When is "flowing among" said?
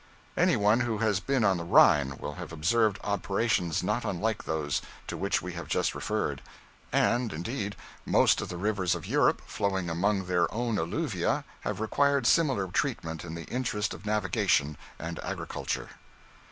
9.45-10.25